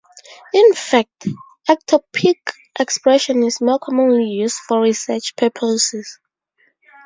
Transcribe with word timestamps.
In 0.51 0.73
fact, 0.73 1.27
ectopic 1.69 2.39
expression 2.79 3.43
is 3.43 3.61
more 3.61 3.77
commonly 3.77 4.23
used 4.31 4.57
for 4.67 4.81
research 4.81 5.35
purposes. 5.35 6.17